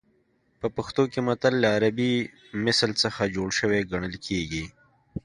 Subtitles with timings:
[0.59, 2.13] په پښتو کې متل له عربي
[2.65, 4.65] مثل څخه جوړ شوی ګڼل کېږي